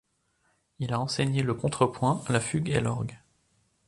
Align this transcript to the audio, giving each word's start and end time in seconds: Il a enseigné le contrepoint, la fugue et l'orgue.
Il 0.79 0.93
a 0.93 0.99
enseigné 0.99 1.43
le 1.43 1.53
contrepoint, 1.53 2.23
la 2.27 2.39
fugue 2.39 2.69
et 2.69 2.79
l'orgue. 2.79 3.19